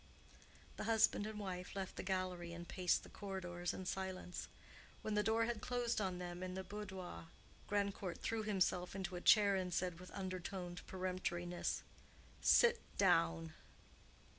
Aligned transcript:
The 0.77 0.85
husband 0.85 1.27
and 1.27 1.37
wife 1.37 1.75
left 1.75 1.95
the 1.95 2.01
gallery 2.01 2.53
and 2.53 2.67
paced 2.67 3.03
the 3.03 3.09
corridors 3.09 3.71
in 3.71 3.85
silence. 3.85 4.47
When 5.03 5.13
the 5.13 5.21
door 5.21 5.45
had 5.45 5.61
closed 5.61 6.01
on 6.01 6.17
them 6.17 6.41
in 6.41 6.55
the 6.55 6.63
boudoir, 6.63 7.27
Grandcourt 7.67 8.17
threw 8.19 8.41
himself 8.41 8.95
into 8.95 9.15
a 9.15 9.21
chair 9.21 9.55
and 9.55 9.71
said, 9.71 9.99
with 9.99 10.09
undertoned 10.15 10.81
peremptoriness, 10.87 11.83
"Sit 12.41 12.81
down." 12.97 13.53